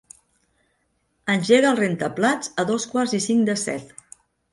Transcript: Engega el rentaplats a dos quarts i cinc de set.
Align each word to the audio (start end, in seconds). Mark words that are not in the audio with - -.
Engega 1.33 1.69
el 1.73 1.77
rentaplats 1.79 2.49
a 2.63 2.65
dos 2.71 2.87
quarts 2.95 3.13
i 3.19 3.21
cinc 3.27 3.45
de 3.51 3.57
set. 3.65 3.93